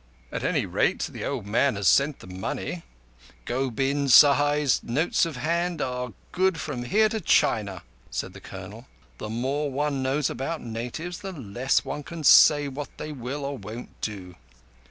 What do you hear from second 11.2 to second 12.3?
less can one